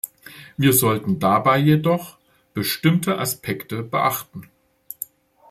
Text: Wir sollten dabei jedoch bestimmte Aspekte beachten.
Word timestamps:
Wir 0.57 0.73
sollten 0.73 1.19
dabei 1.19 1.59
jedoch 1.59 2.17
bestimmte 2.55 3.19
Aspekte 3.19 3.83
beachten. 3.83 4.49